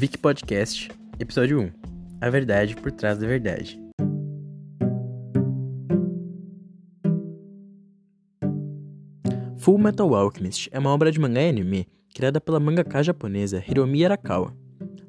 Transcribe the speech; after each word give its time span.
Vic 0.00 0.16
Podcast, 0.16 0.90
episódio 1.18 1.60
1 1.60 1.70
A 2.22 2.30
Verdade 2.30 2.74
por 2.74 2.90
Trás 2.90 3.18
da 3.18 3.26
Verdade. 3.26 3.78
Full 9.58 9.76
Metal 9.76 10.14
Alchemist 10.14 10.70
é 10.72 10.78
uma 10.78 10.88
obra 10.88 11.12
de 11.12 11.20
mangá 11.20 11.42
e 11.42 11.50
anime 11.50 11.86
criada 12.14 12.40
pela 12.40 12.58
mangaka 12.58 13.02
japonesa 13.02 13.62
Hiromi 13.68 14.02
Arakawa. 14.02 14.56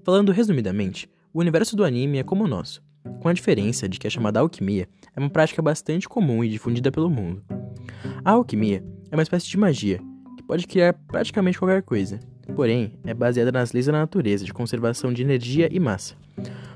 Falando 0.04 0.33
resumidamente, 0.33 1.09
o 1.33 1.39
universo 1.39 1.73
do 1.77 1.85
anime 1.85 2.17
é 2.17 2.23
como 2.23 2.43
o 2.43 2.47
nosso, 2.49 2.83
com 3.21 3.29
a 3.29 3.33
diferença 3.33 3.87
de 3.87 3.97
que 3.97 4.07
a 4.07 4.09
chamada 4.09 4.41
alquimia 4.41 4.89
é 5.15 5.19
uma 5.21 5.29
prática 5.29 5.61
bastante 5.61 6.09
comum 6.09 6.43
e 6.43 6.49
difundida 6.49 6.91
pelo 6.91 7.09
mundo. 7.09 7.41
A 8.25 8.31
alquimia 8.31 8.83
é 9.09 9.15
uma 9.15 9.23
espécie 9.23 9.47
de 9.47 9.55
magia 9.55 10.01
que 10.35 10.43
pode 10.43 10.67
criar 10.67 10.91
praticamente 11.07 11.58
qualquer 11.58 11.81
coisa, 11.81 12.20
porém 12.55 12.94
é 13.04 13.13
baseada 13.13 13.52
nas 13.52 13.72
leis 13.72 13.86
da 13.86 13.91
natureza 13.91 14.45
de 14.45 14.54
conservação 14.54 15.12
de 15.13 15.22
energia 15.22 15.70
e 15.72 15.80
massa. 15.80 16.16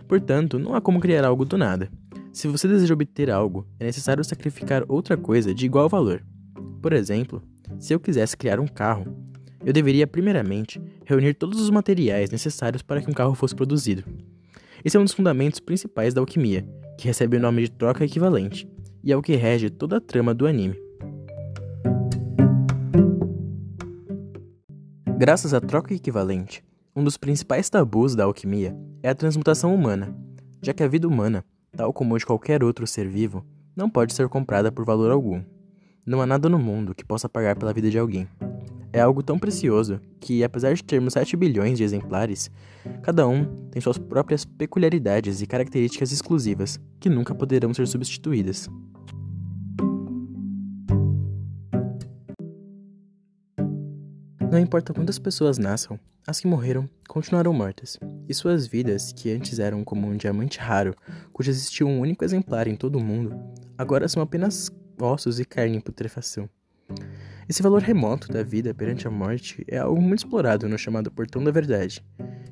Portanto, 0.08 0.60
não 0.60 0.76
há 0.76 0.82
como 0.82 1.00
criar 1.00 1.26
algo 1.26 1.46
do 1.46 1.58
nada. 1.58 1.90
Se 2.32 2.48
você 2.48 2.68
deseja 2.68 2.94
obter 2.94 3.30
algo, 3.32 3.66
é 3.80 3.86
necessário 3.86 4.24
sacrificar 4.24 4.84
outra 4.88 5.16
coisa 5.16 5.54
de 5.54 5.66
igual 5.66 5.88
valor. 5.88 6.24
Por 6.82 6.94
exemplo, 6.94 7.42
se 7.80 7.94
eu 7.94 8.00
quisesse 8.00 8.38
criar 8.38 8.60
um 8.60 8.68
carro, 8.68 9.16
eu 9.66 9.74
deveria 9.74 10.06
primeiramente 10.06 10.80
reunir 11.06 11.34
todos 11.34 11.60
os 11.60 11.70
materiais 11.70 12.30
necessários 12.30 12.84
para 12.84 13.02
que 13.02 13.10
um 13.10 13.14
carro 13.14 13.34
fosse 13.34 13.56
produzido. 13.56 14.04
Esse 14.84 14.96
é 14.96 15.00
um 15.00 15.04
dos 15.04 15.14
fundamentos 15.14 15.60
principais 15.60 16.14
da 16.14 16.22
alquimia, 16.22 16.64
que 16.98 17.08
recebe 17.08 17.38
o 17.38 17.40
nome 17.40 17.64
de 17.64 17.72
troca 17.72 18.06
equivalente, 18.06 18.70
e 19.04 19.12
é 19.12 19.18
o 19.18 19.22
que 19.22 19.36
rege 19.36 19.70
toda 19.70 19.98
a 19.98 20.02
trama 20.02 20.34
do 20.34 20.46
anime. 20.46 20.85
Graças 25.18 25.54
à 25.54 25.62
troca 25.62 25.94
equivalente, 25.94 26.62
um 26.94 27.02
dos 27.02 27.16
principais 27.16 27.70
tabus 27.70 28.16
da 28.16 28.26
alquimia 28.26 28.76
é 29.02 29.08
a 29.08 29.16
transmutação 29.16 29.74
humana, 29.74 30.14
já 30.62 30.74
que 30.74 30.84
a 30.84 30.90
vida 30.90 31.08
humana, 31.08 31.46
tal 31.72 31.94
como 31.94 32.18
de 32.18 32.26
qualquer 32.26 32.62
outro 32.62 32.86
ser 32.86 33.08
vivo, 33.08 33.46
não 33.74 33.90
pode 33.90 34.14
ser 34.14 34.28
comprada 34.28 34.74
por 34.74 34.84
valor 34.84 35.10
algum. 35.10 35.42
Não 36.06 36.22
há 36.22 36.26
nada 36.26 36.50
no 36.50 36.60
mundo 36.60 36.94
que 36.94 37.06
possa 37.06 37.30
pagar 37.30 37.56
pela 37.56 37.72
vida 37.72 37.90
de 37.90 37.98
alguém. 37.98 38.28
É 38.92 39.00
algo 39.00 39.24
tão 39.24 39.40
precioso 39.40 40.02
que, 40.20 40.44
apesar 40.44 40.74
de 40.74 40.84
termos 40.84 41.14
7 41.14 41.38
bilhões 41.38 41.78
de 41.78 41.86
exemplares, 41.86 42.52
cada 43.02 43.26
um 43.26 43.46
tem 43.72 43.82
suas 43.82 43.98
próprias 43.98 44.44
peculiaridades 44.44 45.42
e 45.42 45.48
características 45.48 46.12
exclusivas 46.12 46.78
que 47.00 47.10
nunca 47.10 47.34
poderão 47.34 47.74
ser 47.74 47.88
substituídas. 47.88 48.70
Não 54.56 54.62
importa 54.62 54.94
quantas 54.94 55.20
pessoas 55.20 55.58
nasçam, 55.58 56.00
as 56.26 56.40
que 56.40 56.48
morreram 56.48 56.90
continuarão 57.10 57.52
mortas, 57.52 58.00
e 58.26 58.34
suas 58.34 58.66
vidas, 58.66 59.12
que 59.12 59.30
antes 59.30 59.60
eram 59.60 59.84
como 59.84 60.08
um 60.08 60.16
diamante 60.16 60.60
raro, 60.60 60.96
cujo 61.34 61.52
existia 61.52 61.86
um 61.86 62.00
único 62.00 62.24
exemplar 62.24 62.66
em 62.66 62.74
todo 62.78 62.96
o 62.96 63.04
mundo, 63.04 63.38
agora 63.78 64.08
são 64.08 64.24
apenas 64.24 64.72
ossos 64.98 65.42
e 65.42 65.44
carne 65.44 65.76
em 65.76 65.82
putrefação. 65.82 66.50
Esse 67.50 67.62
valor 67.62 67.82
remoto 67.82 68.30
da 68.30 68.44
vida 68.44 68.74
perante 68.74 69.06
a 69.06 69.12
morte 69.12 69.62
é 69.68 69.78
algo 69.78 70.02
muito 70.02 70.20
explorado 70.20 70.70
no 70.70 70.78
chamado 70.78 71.12
Portão 71.12 71.44
da 71.44 71.52
Verdade, 71.52 72.02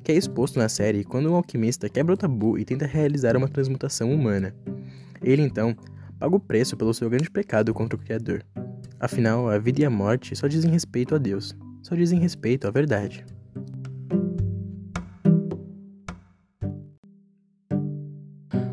que 0.02 0.12
é 0.12 0.14
exposto 0.14 0.58
na 0.58 0.68
série 0.68 1.04
quando 1.04 1.32
um 1.32 1.36
alquimista 1.36 1.88
quebra 1.88 2.12
o 2.12 2.18
tabu 2.18 2.58
e 2.58 2.66
tenta 2.66 2.84
realizar 2.84 3.34
uma 3.34 3.48
transmutação 3.48 4.12
humana. 4.12 4.54
Ele 5.22 5.40
então 5.40 5.74
paga 6.18 6.36
o 6.36 6.40
preço 6.40 6.76
pelo 6.76 6.92
seu 6.92 7.08
grande 7.08 7.30
pecado 7.30 7.72
contra 7.72 7.96
o 7.96 7.98
Criador. 7.98 8.44
Afinal, 9.00 9.48
a 9.48 9.56
vida 9.56 9.80
e 9.80 9.86
a 9.86 9.90
morte 9.90 10.36
só 10.36 10.46
dizem 10.46 10.70
respeito 10.70 11.14
a 11.14 11.18
Deus, 11.18 11.56
só 11.84 11.94
dizem 11.94 12.18
respeito 12.18 12.66
à 12.66 12.70
verdade. 12.70 13.24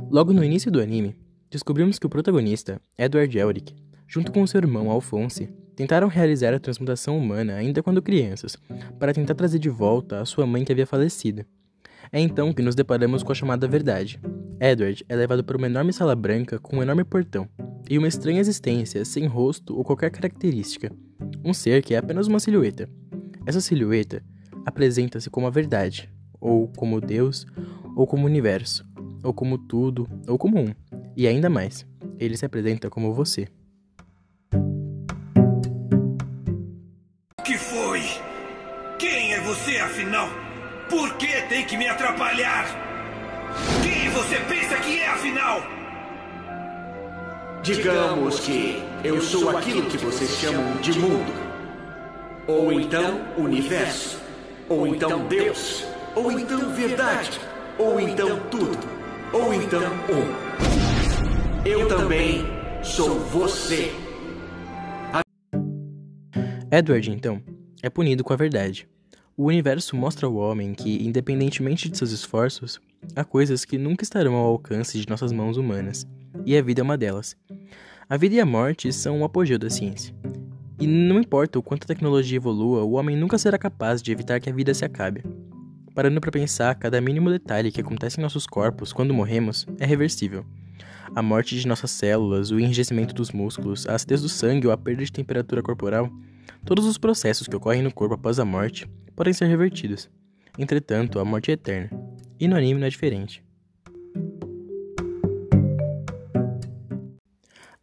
Logo 0.09 0.33
no 0.33 0.43
início 0.43 0.71
do 0.71 0.81
anime, 0.81 1.15
descobrimos 1.49 1.99
que 1.99 2.05
o 2.05 2.09
protagonista, 2.09 2.81
Edward 2.97 3.37
Elric, 3.37 3.75
junto 4.07 4.31
com 4.31 4.47
seu 4.47 4.59
irmão 4.59 4.89
Alphonse, 4.89 5.49
tentaram 5.75 6.07
realizar 6.07 6.53
a 6.53 6.59
transmutação 6.59 7.17
humana 7.17 7.55
ainda 7.55 7.83
quando 7.83 8.01
crianças, 8.01 8.57
para 8.97 9.13
tentar 9.13 9.35
trazer 9.35 9.59
de 9.59 9.69
volta 9.69 10.19
a 10.19 10.25
sua 10.25 10.45
mãe 10.45 10.63
que 10.63 10.71
havia 10.71 10.85
falecido. 10.85 11.45
É 12.11 12.19
então 12.19 12.53
que 12.53 12.61
nos 12.61 12.75
deparamos 12.75 13.23
com 13.23 13.31
a 13.31 13.35
chamada 13.35 13.67
verdade. 13.67 14.19
Edward 14.59 15.05
é 15.07 15.15
levado 15.15 15.43
para 15.43 15.57
uma 15.57 15.67
enorme 15.67 15.93
sala 15.93 16.15
branca 16.15 16.59
com 16.59 16.77
um 16.77 16.83
enorme 16.83 17.03
portão 17.03 17.47
e 17.89 17.97
uma 17.97 18.07
estranha 18.07 18.39
existência 18.39 19.03
sem 19.03 19.25
rosto 19.27 19.75
ou 19.77 19.83
qualquer 19.83 20.11
característica. 20.11 20.91
Um 21.43 21.53
ser 21.53 21.81
que 21.81 21.93
é 21.93 21.97
apenas 21.97 22.27
uma 22.27 22.39
silhueta. 22.39 22.87
Essa 23.45 23.59
silhueta 23.59 24.23
apresenta-se 24.65 25.29
como 25.29 25.47
a 25.47 25.49
verdade, 25.49 26.09
ou 26.39 26.67
como 26.77 27.01
Deus, 27.01 27.47
ou 27.95 28.05
como 28.05 28.25
universo, 28.25 28.85
ou 29.23 29.33
como 29.33 29.57
tudo, 29.57 30.07
ou 30.27 30.37
como 30.37 30.59
um. 30.59 30.73
E 31.17 31.27
ainda 31.27 31.49
mais, 31.49 31.85
ele 32.19 32.37
se 32.37 32.45
apresenta 32.45 32.89
como 32.89 33.13
você. 33.13 33.47
O 37.39 37.43
que 37.43 37.57
foi? 37.57 38.01
Quem 38.99 39.33
é 39.33 39.41
você 39.41 39.77
afinal? 39.77 40.29
Por 40.87 41.17
que 41.17 41.41
tem 41.49 41.65
que 41.65 41.77
me 41.77 41.87
atrapalhar? 41.87 42.65
Quem 43.81 44.09
você 44.11 44.35
pensa 44.47 44.77
que 44.81 44.99
é 44.99 45.07
afinal? 45.07 45.61
Digamos 47.63 48.39
que 48.41 48.83
eu 49.03 49.19
sou 49.21 49.49
aquilo 49.49 49.89
que 49.89 49.97
vocês 49.97 50.29
chamam 50.37 50.77
de 50.77 50.97
mundo. 50.99 51.50
Ou 52.47 52.71
então 52.71 53.21
universo. 53.37 54.19
Ou 54.67 54.87
então 54.87 55.27
Deus. 55.27 55.85
Ou 56.15 56.31
então 56.31 56.73
verdade. 56.73 57.39
Ou 57.77 57.99
então 57.99 58.39
tudo. 58.49 58.79
Ou 59.31 59.53
então 59.53 59.83
um. 60.09 61.67
Eu 61.67 61.87
também 61.87 62.43
sou 62.83 63.19
você. 63.19 63.91
Edward, 66.71 67.11
então, 67.11 67.41
é 67.83 67.89
punido 67.89 68.23
com 68.23 68.33
a 68.33 68.37
verdade. 68.37 68.87
O 69.37 69.45
universo 69.45 69.95
mostra 69.95 70.25
ao 70.25 70.35
homem 70.35 70.73
que, 70.73 71.05
independentemente 71.05 71.89
de 71.89 71.97
seus 71.97 72.11
esforços, 72.11 72.79
há 73.15 73.23
coisas 73.23 73.65
que 73.65 73.77
nunca 73.77 74.03
estarão 74.03 74.35
ao 74.35 74.47
alcance 74.47 74.99
de 74.99 75.07
nossas 75.07 75.31
mãos 75.31 75.57
humanas, 75.57 76.07
e 76.45 76.57
a 76.57 76.61
vida 76.61 76.81
é 76.81 76.83
uma 76.83 76.97
delas. 76.97 77.35
A 78.09 78.17
vida 78.17 78.35
e 78.35 78.39
a 78.39 78.45
morte 78.45 78.91
são 78.91 79.21
o 79.21 79.23
apogeu 79.23 79.59
da 79.59 79.69
ciência. 79.69 80.13
E 80.81 80.87
não 80.87 81.19
importa 81.19 81.57
o 81.57 81.63
quanto 81.63 81.83
a 81.83 81.87
tecnologia 81.87 82.35
evolua, 82.35 82.83
o 82.83 82.93
homem 82.93 83.15
nunca 83.15 83.37
será 83.37 83.57
capaz 83.57 84.01
de 84.01 84.11
evitar 84.11 84.41
que 84.41 84.49
a 84.49 84.53
vida 84.53 84.73
se 84.73 84.83
acabe. 84.83 85.23
Parando 85.95 86.19
para 86.19 86.31
pensar, 86.31 86.75
cada 86.75 86.99
mínimo 86.99 87.29
detalhe 87.29 87.71
que 87.71 87.79
acontece 87.79 88.19
em 88.19 88.23
nossos 88.23 88.45
corpos 88.45 88.91
quando 88.91 89.13
morremos 89.13 89.65
é 89.79 89.85
reversível. 89.85 90.45
A 91.15 91.21
morte 91.21 91.57
de 91.57 91.65
nossas 91.65 91.91
células, 91.91 92.51
o 92.51 92.59
enrijecimento 92.59 93.13
dos 93.13 93.31
músculos, 93.31 93.87
a 93.87 93.95
acidez 93.95 94.21
do 94.21 94.29
sangue 94.29 94.67
ou 94.67 94.73
a 94.73 94.77
perda 94.77 95.05
de 95.05 95.11
temperatura 95.11 95.61
corporal 95.61 96.11
Todos 96.65 96.85
os 96.85 96.97
processos 96.97 97.47
que 97.47 97.55
ocorrem 97.55 97.81
no 97.81 97.91
corpo 97.91 98.13
após 98.13 98.39
a 98.39 98.45
morte 98.45 98.87
podem 99.15 99.33
ser 99.33 99.45
revertidos. 99.45 100.09
Entretanto, 100.57 101.19
a 101.19 101.25
morte 101.25 101.49
é 101.49 101.55
eterna. 101.55 101.89
E 102.39 102.47
no 102.47 102.55
anime 102.55 102.79
não 102.79 102.87
é 102.87 102.89
diferente. 102.89 103.43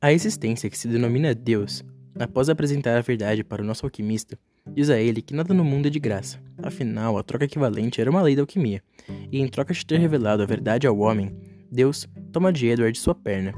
A 0.01 0.13
existência 0.13 0.71
que 0.71 0.79
se 0.79 0.87
denomina 0.87 1.35
Deus, 1.35 1.85
após 2.19 2.49
apresentar 2.49 2.97
a 2.97 3.01
verdade 3.01 3.45
para 3.45 3.63
o 3.63 3.65
nosso 3.65 3.87
alquimista, 3.87 4.39
diz 4.75 4.91
a 4.91 4.99
ele 4.99 5.23
que 5.23 5.35
nada 5.35 5.55
no 5.55 5.65
mundo 5.65 5.87
é 5.87 5.91
de 5.91 5.99
graça. 5.99 6.39
Afinal, 6.63 7.17
a 7.17 7.23
troca 7.23 7.45
equivalente 7.45 8.01
era 8.01 8.11
uma 8.11 8.23
lei 8.23 8.35
da 8.35 8.43
alquimia, 8.43 8.83
e 9.31 9.41
em 9.41 9.49
troca 9.49 9.73
de 9.73 9.87
ter 9.87 9.99
revelado 9.99 10.43
a 10.43 10.47
verdade 10.47 10.87
ao 10.87 10.99
homem, 10.99 11.37
Deus 11.71 12.09
toma 12.33 12.53
de 12.53 12.67
Edward 12.67 12.99
sua 12.99 13.15
perna, 13.15 13.55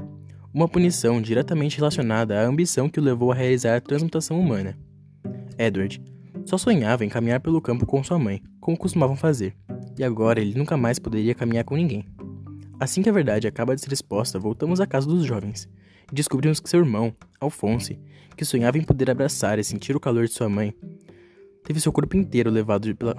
uma 0.53 0.67
punição 0.67 1.21
diretamente 1.21 1.77
relacionada 1.77 2.39
à 2.39 2.45
ambição 2.45 2.89
que 2.89 2.99
o 2.99 3.03
levou 3.03 3.31
a 3.31 3.35
realizar 3.35 3.75
a 3.75 3.81
transmutação 3.81 4.39
humana. 4.39 4.77
Edward 5.57 6.01
só 6.45 6.57
sonhava 6.57 7.05
em 7.05 7.09
caminhar 7.09 7.39
pelo 7.39 7.61
campo 7.61 7.85
com 7.85 8.03
sua 8.03 8.19
mãe, 8.19 8.41
como 8.59 8.77
costumavam 8.77 9.15
fazer, 9.15 9.55
e 9.97 10.03
agora 10.03 10.41
ele 10.41 10.57
nunca 10.57 10.75
mais 10.75 10.99
poderia 10.99 11.35
caminhar 11.35 11.63
com 11.63 11.75
ninguém. 11.75 12.05
Assim 12.79 13.01
que 13.01 13.09
a 13.09 13.13
verdade 13.13 13.47
acaba 13.47 13.75
de 13.75 13.81
ser 13.81 13.93
exposta, 13.93 14.39
voltamos 14.39 14.81
à 14.81 14.87
casa 14.87 15.07
dos 15.07 15.23
jovens 15.23 15.69
descobrimos 16.15 16.59
que 16.59 16.69
seu 16.69 16.79
irmão, 16.79 17.15
Alphonse, 17.39 17.99
que 18.35 18.45
sonhava 18.45 18.77
em 18.77 18.83
poder 18.83 19.09
abraçar 19.09 19.59
e 19.59 19.63
sentir 19.63 19.95
o 19.95 19.99
calor 19.99 20.25
de 20.25 20.33
sua 20.33 20.49
mãe, 20.49 20.73
teve 21.63 21.79
seu 21.79 21.91
corpo 21.91 22.17
inteiro 22.17 22.49
levado 22.49 22.95
pela. 22.95 23.15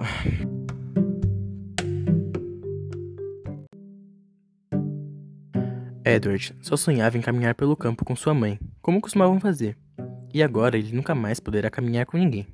Edward 6.05 6.55
só 6.61 6.75
sonhava 6.75 7.17
em 7.17 7.21
caminhar 7.21 7.55
pelo 7.55 7.75
campo 7.75 8.03
com 8.03 8.15
sua 8.15 8.33
mãe, 8.33 8.59
como 8.81 8.99
costumavam 8.99 9.39
fazer, 9.39 9.77
e 10.33 10.43
agora 10.43 10.77
ele 10.77 10.93
nunca 10.93 11.15
mais 11.15 11.39
poderá 11.39 11.69
caminhar 11.69 12.05
com 12.05 12.17
ninguém. 12.17 12.45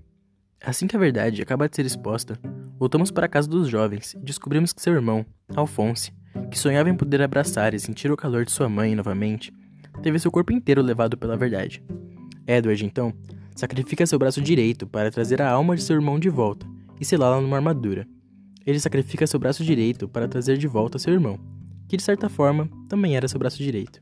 Assim 0.64 0.88
que 0.88 0.96
a 0.96 1.00
verdade 1.00 1.42
acaba 1.42 1.68
de 1.68 1.76
ser 1.76 1.86
exposta, 1.86 2.40
voltamos 2.78 3.12
para 3.12 3.26
a 3.26 3.30
casa 3.30 3.50
dos 3.50 3.68
jovens 3.68 4.14
e 4.14 4.20
descobrimos 4.20 4.72
que 4.72 4.82
seu 4.82 4.94
irmão, 4.94 5.26
Alphonse, 5.56 6.14
que 6.52 6.60
sonhava 6.60 6.90
em 6.90 6.96
poder 6.96 7.22
abraçar 7.22 7.74
e 7.74 7.80
sentir 7.80 8.12
o 8.12 8.18
calor 8.18 8.46
de 8.46 8.52
sua 8.52 8.70
mãe 8.70 8.94
novamente, 8.94 9.52
teve 10.02 10.20
seu 10.20 10.32
corpo 10.32 10.54
inteiro 10.54 10.82
levado 10.82 11.18
pela 11.18 11.38
verdade. 11.38 11.84
Edward, 12.48 12.86
então, 12.86 13.14
sacrifica 13.56 14.06
seu 14.06 14.18
braço 14.18 14.42
direito 14.42 14.88
para 14.88 15.12
trazer 15.12 15.42
a 15.42 15.50
alma 15.50 15.76
de 15.76 15.84
seu 15.84 15.96
irmão 15.96 16.20
de 16.20 16.30
volta 16.30 16.66
e 17.00 17.06
selá-la 17.06 17.40
numa 17.42 17.58
armadura. 17.58 18.08
ele 18.66 18.80
sacrifica 18.80 19.26
seu 19.26 19.40
braço 19.40 19.64
direito 19.64 20.08
para 20.08 20.28
trazer 20.28 20.58
de 20.58 20.68
volta 20.68 21.00
seu 21.00 21.14
irmão, 21.14 21.40
que 21.88 21.98
de 21.98 22.04
certa 22.04 22.30
forma 22.30 22.70
também 22.88 23.16
era 23.16 23.28
seu 23.28 23.40
braço 23.40 23.58
direito. 23.58 24.02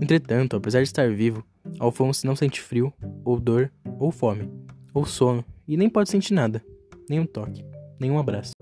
Entretanto, 0.00 0.56
apesar 0.56 0.78
de 0.80 0.88
estar 0.88 1.10
vivo, 1.10 1.44
Alphonse 1.78 2.24
não 2.24 2.36
sente 2.36 2.60
frio, 2.60 2.92
ou 3.24 3.40
dor, 3.40 3.72
ou 3.98 4.12
fome, 4.12 4.48
ou 4.94 5.04
sono, 5.04 5.44
e 5.66 5.76
nem 5.76 5.88
pode 5.88 6.10
sentir 6.10 6.32
nada, 6.32 6.62
nem 7.08 7.18
um 7.18 7.26
toque, 7.26 7.64
nem 7.98 8.10
um 8.10 8.18
abraço. 8.18 8.52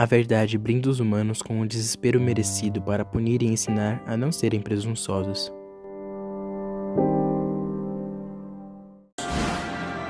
A 0.00 0.06
verdade 0.06 0.56
brinda 0.56 0.88
os 0.88 0.98
humanos 0.98 1.42
com 1.42 1.60
o 1.60 1.68
desespero 1.68 2.18
merecido 2.18 2.80
para 2.80 3.04
punir 3.04 3.42
e 3.42 3.46
ensinar 3.46 4.02
a 4.06 4.16
não 4.16 4.32
serem 4.32 4.58
presunçosos. 4.58 5.52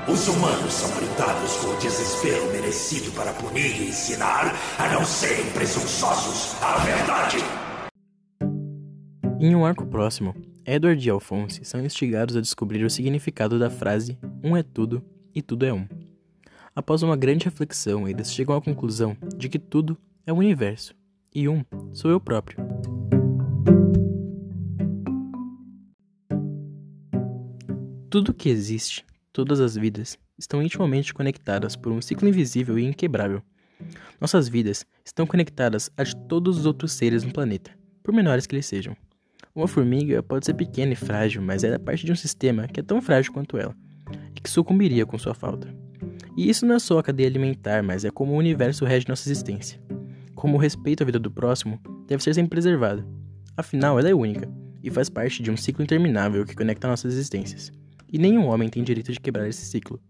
Os 0.09 0.29
humanos 0.29 0.73
são 0.73 0.97
brindados 0.97 1.57
com 1.57 1.71
o 1.71 1.79
desespero 1.81 2.53
merecido 2.53 3.11
para 3.17 3.33
punir 3.33 3.81
e 3.81 3.89
ensinar 3.89 4.55
a 4.79 4.95
não 4.95 5.05
serem 5.05 5.51
presunçosos 5.51 6.55
à 6.63 6.79
verdade. 6.85 7.39
Em 9.41 9.57
um 9.57 9.67
arco 9.67 9.85
próximo, 9.85 10.37
Edward 10.65 11.05
e 11.05 11.11
Alphonse 11.11 11.65
são 11.65 11.85
instigados 11.85 12.37
a 12.37 12.41
descobrir 12.41 12.85
o 12.85 12.91
significado 12.91 13.59
da 13.59 13.69
frase 13.69 14.17
Um 14.41 14.57
é 14.57 14.63
tudo 14.63 15.03
e 15.35 15.43
tudo 15.43 15.67
é 15.67 15.73
um. 15.73 16.00
Após 16.75 17.03
uma 17.03 17.17
grande 17.17 17.45
reflexão, 17.47 18.07
eles 18.07 18.33
chegam 18.33 18.55
à 18.55 18.63
conclusão 18.63 19.17
de 19.37 19.49
que 19.49 19.59
tudo 19.59 19.99
é 20.25 20.33
o 20.33 20.37
universo 20.37 20.95
e 21.35 21.49
um 21.49 21.65
sou 21.93 22.11
eu 22.11 22.21
próprio. 22.21 22.59
Tudo 28.09 28.33
que 28.33 28.49
existe, 28.49 29.05
todas 29.33 29.61
as 29.61 29.75
vidas, 29.75 30.17
estão 30.39 30.63
intimamente 30.63 31.13
conectadas 31.13 31.75
por 31.75 31.93
um 31.93 32.01
ciclo 32.01 32.29
invisível 32.29 32.79
e 32.79 32.85
inquebrável. 32.85 33.43
Nossas 34.21 34.49
vidas 34.49 34.87
estão 35.05 35.27
conectadas 35.27 35.91
a 35.97 36.05
de 36.05 36.15
todos 36.29 36.57
os 36.59 36.67
outros 36.67 36.93
seres 36.93 37.25
no 37.25 37.33
planeta, 37.33 37.73
por 38.03 38.15
menores 38.15 38.47
que 38.47 38.55
eles 38.55 38.67
sejam. 38.67 38.97
Uma 39.55 39.67
formiga 39.67 40.23
pode 40.23 40.47
ser 40.47 40.55
pequena 40.55 40.93
e 40.93 40.97
frágil, 40.97 41.43
mas 41.43 41.65
é 41.65 41.77
parte 41.79 42.07
de 42.07 42.13
um 42.13 42.17
sistema 42.17 42.69
que 42.69 42.79
é 42.79 42.83
tão 42.83 43.03
frágil 43.03 43.33
quanto 43.33 43.59
ela, 43.59 43.75
e 44.37 44.41
que 44.41 44.51
sucumbiria 44.51 45.05
com 45.05 45.19
sua 45.19 45.35
falta. 45.35 45.90
E 46.37 46.49
isso 46.49 46.65
não 46.65 46.77
é 46.77 46.79
só 46.79 46.99
a 46.99 47.03
cadeia 47.03 47.29
alimentar, 47.29 47.82
mas 47.82 48.05
é 48.05 48.11
como 48.11 48.32
o 48.32 48.37
universo 48.37 48.85
rege 48.85 49.09
nossa 49.09 49.29
existência. 49.29 49.81
Como 50.35 50.56
o 50.56 50.61
respeito 50.61 51.03
à 51.03 51.06
vida 51.06 51.19
do 51.19 51.31
próximo 51.31 51.81
deve 52.06 52.23
ser 52.23 52.35
sempre 52.35 52.50
preservado. 52.50 53.05
Afinal, 53.56 53.99
ela 53.99 54.09
é 54.09 54.15
única 54.15 54.49
e 54.82 54.91
faz 54.91 55.09
parte 55.09 55.43
de 55.43 55.50
um 55.50 55.56
ciclo 55.56 55.82
interminável 55.82 56.44
que 56.44 56.55
conecta 56.55 56.88
nossas 56.88 57.12
existências. 57.12 57.71
E 58.12 58.19
nenhum 58.19 58.47
homem 58.47 58.69
tem 58.69 58.82
direito 58.82 59.12
de 59.12 59.21
quebrar 59.21 59.49
esse 59.49 59.65
ciclo, 59.67 60.00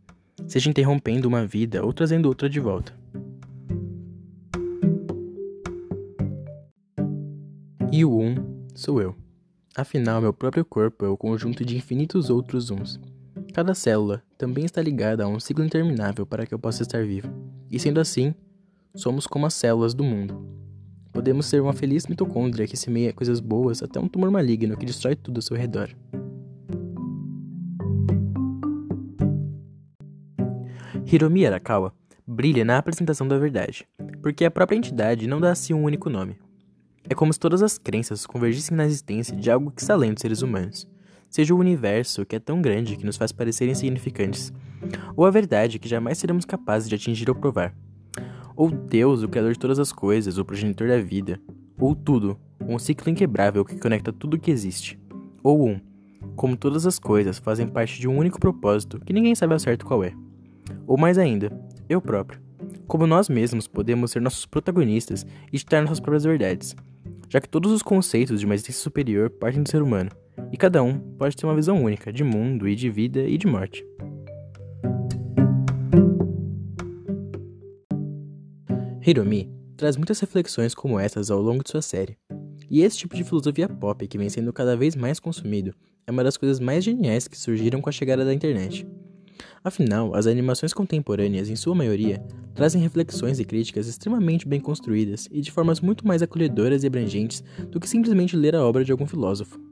seja 0.47 0.71
interrompendo 0.71 1.29
uma 1.29 1.47
vida 1.47 1.85
ou 1.85 1.93
trazendo 1.93 2.27
outra 2.27 2.49
de 2.49 2.61
volta. 2.61 2.95
E 7.93 8.05
o 8.05 8.21
um 8.21 8.37
sou 8.75 9.03
eu. 9.03 9.17
Afinal, 9.77 10.21
meu 10.21 10.33
próprio 10.33 10.65
corpo 10.65 11.05
é 11.05 11.09
o 11.09 11.17
conjunto 11.17 11.65
de 11.65 11.77
infinitos 11.77 12.31
outros 12.31 12.71
uns. 12.71 13.01
Cada 13.53 13.75
célula 13.75 14.23
também 14.41 14.65
está 14.65 14.81
ligada 14.81 15.23
a 15.23 15.29
um 15.29 15.39
ciclo 15.39 15.63
interminável 15.63 16.25
para 16.25 16.47
que 16.47 16.55
eu 16.55 16.59
possa 16.59 16.83
estar 16.83 17.05
vivo. 17.05 17.29
E 17.71 17.79
sendo 17.79 18.01
assim, 18.01 18.35
somos 18.95 19.27
como 19.27 19.45
as 19.45 19.53
células 19.53 19.93
do 19.93 20.03
mundo. 20.03 20.43
Podemos 21.13 21.45
ser 21.45 21.61
uma 21.61 21.75
feliz 21.75 22.07
mitocôndria 22.07 22.67
que 22.67 22.75
semeia 22.75 23.13
coisas 23.13 23.39
boas 23.39 23.83
até 23.83 24.01
um 24.01 24.09
tumor 24.09 24.31
maligno 24.31 24.79
que 24.79 24.87
destrói 24.87 25.15
tudo 25.15 25.37
ao 25.37 25.43
seu 25.43 25.59
redor. 25.59 25.91
Hiromi 31.05 31.45
Arakawa 31.45 31.93
brilha 32.27 32.65
na 32.65 32.79
apresentação 32.79 33.29
da 33.29 33.37
verdade, 33.37 33.87
porque 34.23 34.47
a 34.47 34.51
própria 34.51 34.79
entidade 34.79 35.27
não 35.27 35.39
dá 35.39 35.51
a 35.51 35.55
si 35.55 35.75
um 35.75 35.85
único 35.85 36.09
nome. 36.09 36.39
É 37.11 37.15
como 37.15 37.31
se 37.31 37.39
todas 37.39 37.63
as 37.63 37.77
crenças 37.77 38.25
convergissem 38.25 38.75
na 38.75 38.87
existência 38.87 39.37
de 39.37 39.51
algo 39.51 39.71
que 39.71 39.83
está 39.83 39.93
além 39.93 40.15
dos 40.15 40.23
seres 40.23 40.41
humanos, 40.41 40.89
seja 41.31 41.55
o 41.55 41.59
universo 41.59 42.27
que 42.27 42.37
é 42.37 42.41
tão 42.41 42.61
grande 42.61 42.97
que 42.97 43.07
nos 43.07 43.17
faz 43.17 43.31
parecer 43.31 43.69
insignificantes, 43.69 44.53
ou 45.17 45.25
a 45.25 45.31
verdade 45.31 45.79
que 45.79 45.89
jamais 45.89 46.19
seremos 46.19 46.45
capazes 46.45 46.89
de 46.89 46.97
atingir 46.97 47.29
ou 47.31 47.35
provar, 47.35 47.75
ou 48.57 48.71
Deus, 48.71 49.23
o 49.23 49.29
Criador 49.29 49.53
de 49.53 49.59
todas 49.59 49.79
as 49.79 49.93
coisas, 49.93 50.37
o 50.37 50.45
progenitor 50.45 50.89
da 50.89 50.99
vida, 50.99 51.41
ou 51.79 51.95
tudo, 51.95 52.39
um 52.61 52.79
ciclo 52.79 53.11
inquebrável 53.11 53.65
que 53.65 53.79
conecta 53.79 54.13
tudo 54.13 54.35
o 54.35 54.39
que 54.39 54.51
existe, 54.51 54.99
ou 55.43 55.67
um, 55.67 55.81
como 56.35 56.57
todas 56.57 56.85
as 56.85 56.99
coisas 56.99 57.39
fazem 57.39 57.67
parte 57.67 58.01
de 58.01 58.09
um 58.09 58.19
único 58.19 58.41
propósito 58.41 59.01
que 59.01 59.13
ninguém 59.13 59.35
sabe 59.35 59.53
ao 59.53 59.59
certo 59.59 59.87
qual 59.87 60.05
é, 60.05 60.13
ou 60.87 60.99
mais 60.99 61.17
ainda, 61.17 61.51
eu 61.89 62.01
próprio. 62.01 62.41
Como 62.87 63.07
nós 63.07 63.29
mesmos 63.29 63.69
podemos 63.69 64.11
ser 64.11 64.21
nossos 64.21 64.45
protagonistas 64.47 65.25
e 65.53 65.57
ditar 65.57 65.81
nossas 65.81 66.01
próprias 66.01 66.25
verdades, 66.25 66.75
já 67.29 67.41
que 67.41 67.49
todos 67.49 67.71
os 67.71 67.83
conceitos 67.83 68.41
de 68.41 68.47
uma 68.47 68.55
existência 68.55 68.83
superior 68.83 69.31
partem 69.31 69.63
do 69.63 69.71
ser 69.71 69.81
humano, 69.81 70.11
e 70.53 70.57
cada 70.57 70.83
um 70.83 70.99
pode 70.99 71.37
ter 71.37 71.47
uma 71.47 71.55
visão 71.55 71.83
única 71.83 72.13
de 72.13 72.25
mundo 72.25 72.69
e 72.69 72.75
de 72.75 72.91
vida 72.91 73.21
e 73.21 73.37
de 73.37 73.47
morte. 73.47 73.85
Hiromi 79.07 79.51
traz 79.77 79.97
muitas 79.97 80.21
reflexões 80.21 80.75
como 80.75 80.99
essas 80.99 81.31
ao 81.31 81.41
longo 81.41 81.65
de 81.65 81.71
sua 81.71 81.83
série. 81.83 82.19
E 82.71 82.83
esse 82.83 82.99
tipo 82.99 83.17
de 83.17 83.25
filosofia 83.25 83.69
pop 83.69 84.07
que 84.07 84.19
vem 84.19 84.29
sendo 84.29 84.53
cada 84.53 84.77
vez 84.77 84.95
mais 84.95 85.19
consumido 85.19 85.75
é 86.07 86.11
uma 86.11 86.23
das 86.23 86.37
coisas 86.37 86.61
mais 86.61 86.85
geniais 86.85 87.27
que 87.27 87.39
surgiram 87.39 87.81
com 87.81 87.89
a 87.89 87.93
chegada 87.93 88.25
da 88.25 88.35
internet. 88.35 88.87
Afinal, 89.65 90.15
as 90.15 90.27
animações 90.27 90.73
contemporâneas, 90.73 91.49
em 91.49 91.57
sua 91.57 91.75
maioria, 91.75 92.23
trazem 92.55 92.81
reflexões 92.81 93.41
e 93.41 93.45
críticas 93.45 93.87
extremamente 93.87 94.47
bem 94.47 94.61
construídas 94.61 95.29
e 95.31 95.41
de 95.41 95.51
formas 95.51 95.81
muito 95.81 96.07
mais 96.07 96.23
acolhedoras 96.23 96.85
e 96.85 96.87
abrangentes 96.87 97.43
do 97.71 97.81
que 97.81 97.89
simplesmente 97.89 98.37
ler 98.37 98.55
a 98.55 98.65
obra 98.65 98.85
de 98.85 98.93
algum 98.93 99.07
filósofo. 99.07 99.70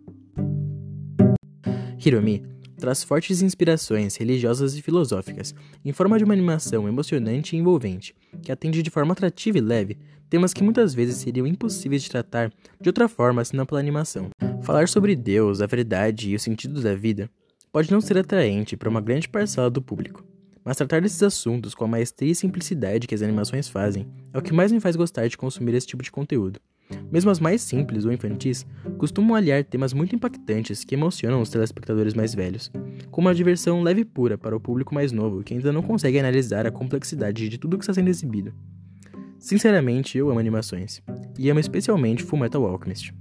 Hiromi 2.08 2.42
traz 2.78 3.02
fortes 3.02 3.42
inspirações 3.42 4.16
religiosas 4.16 4.74
e 4.76 4.82
filosóficas, 4.82 5.54
em 5.84 5.92
forma 5.92 6.16
de 6.16 6.24
uma 6.24 6.32
animação 6.32 6.88
emocionante 6.88 7.54
e 7.54 7.58
envolvente, 7.58 8.14
que 8.42 8.50
atende 8.50 8.82
de 8.82 8.90
forma 8.90 9.12
atrativa 9.12 9.58
e 9.58 9.60
leve 9.60 9.98
temas 10.30 10.54
que 10.54 10.62
muitas 10.62 10.94
vezes 10.94 11.16
seriam 11.16 11.46
impossíveis 11.46 12.02
de 12.02 12.10
tratar 12.10 12.52
de 12.80 12.88
outra 12.88 13.08
forma 13.08 13.44
senão 13.44 13.66
pela 13.66 13.80
animação. 13.80 14.30
Falar 14.62 14.88
sobre 14.88 15.14
Deus, 15.14 15.60
a 15.60 15.66
verdade 15.66 16.30
e 16.30 16.34
o 16.34 16.40
sentido 16.40 16.80
da 16.80 16.94
vida 16.94 17.28
pode 17.72 17.90
não 17.90 18.00
ser 18.00 18.16
atraente 18.16 18.76
para 18.76 18.88
uma 18.88 19.00
grande 19.00 19.28
parcela 19.28 19.70
do 19.70 19.82
público, 19.82 20.24
mas 20.64 20.76
tratar 20.76 21.02
desses 21.02 21.22
assuntos 21.22 21.74
com 21.74 21.84
a 21.84 21.88
maestria 21.88 22.32
e 22.32 22.34
simplicidade 22.34 23.06
que 23.06 23.14
as 23.14 23.22
animações 23.22 23.68
fazem 23.68 24.06
é 24.32 24.38
o 24.38 24.42
que 24.42 24.52
mais 24.52 24.72
me 24.72 24.80
faz 24.80 24.96
gostar 24.96 25.28
de 25.28 25.36
consumir 25.36 25.74
esse 25.74 25.86
tipo 25.86 26.02
de 26.02 26.10
conteúdo. 26.10 26.60
Mesmo 27.10 27.30
as 27.30 27.40
mais 27.40 27.62
simples 27.62 28.04
ou 28.04 28.12
infantis 28.12 28.66
costumam 28.96 29.34
aliar 29.34 29.64
temas 29.64 29.92
muito 29.92 30.14
impactantes 30.14 30.84
que 30.84 30.94
emocionam 30.94 31.40
os 31.40 31.50
telespectadores 31.50 32.14
mais 32.14 32.34
velhos, 32.34 32.70
com 33.10 33.20
uma 33.20 33.34
diversão 33.34 33.82
leve 33.82 34.02
e 34.02 34.04
pura 34.04 34.36
para 34.36 34.56
o 34.56 34.60
público 34.60 34.94
mais 34.94 35.12
novo 35.12 35.42
que 35.42 35.54
ainda 35.54 35.72
não 35.72 35.82
consegue 35.82 36.18
analisar 36.18 36.66
a 36.66 36.70
complexidade 36.70 37.48
de 37.48 37.58
tudo 37.58 37.78
que 37.78 37.84
está 37.84 37.94
sendo 37.94 38.08
exibido. 38.08 38.52
Sinceramente, 39.38 40.18
eu 40.18 40.30
amo 40.30 40.40
animações, 40.40 41.00
e 41.38 41.48
amo 41.48 41.60
especialmente 41.60 42.24
Fullmetal 42.24 42.66
Alchemist. 42.66 43.14